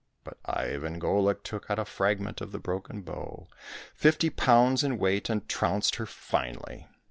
But 0.23 0.37
Ivan 0.45 0.99
Golik 0.99 1.43
took 1.43 1.69
out 1.69 1.77
a 1.77 1.85
fragment 1.85 2.41
of 2.41 2.51
the 2.51 2.57
broken 2.57 3.03
bow, 3.03 3.47
fifty 3.93 4.31
pounds 4.31 4.83
in 4.83 4.97
weight, 4.97 5.29
and 5.29 5.47
trounced 5.47 5.97
her 5.97 6.07
finely. 6.07 6.87